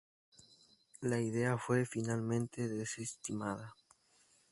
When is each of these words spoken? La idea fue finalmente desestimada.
La 1.01 1.21
idea 1.21 1.59
fue 1.59 1.85
finalmente 1.85 2.67
desestimada. 2.67 3.75